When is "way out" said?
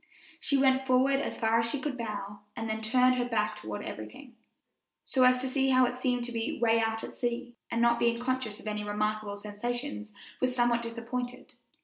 6.59-7.03